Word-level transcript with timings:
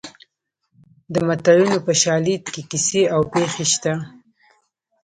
د 1.13 1.15
متلونو 1.27 1.77
په 1.85 1.93
شالید 2.01 2.43
کې 2.53 2.61
کیسې 2.71 3.03
او 3.13 3.21
پېښې 3.33 3.65
شته 3.73 3.93